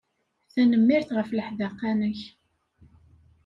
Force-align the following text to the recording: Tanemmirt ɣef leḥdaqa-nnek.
Tanemmirt 0.53 1.09
ɣef 1.17 1.29
leḥdaqa-nnek. 1.37 2.19